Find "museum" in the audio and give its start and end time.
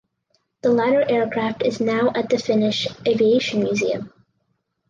3.61-4.11